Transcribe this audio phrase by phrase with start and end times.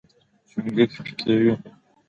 [0.49, 1.53] چونګښې پکې وي.